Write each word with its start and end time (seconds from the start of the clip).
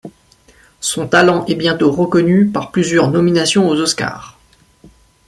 Son 0.79 1.07
talent 1.09 1.45
est 1.45 1.53
bientôt 1.53 1.91
reconnu 1.91 2.47
par 2.47 2.71
plusieurs 2.71 3.11
nominations 3.11 3.69
aux 3.69 3.79
Oscars. 3.79 4.39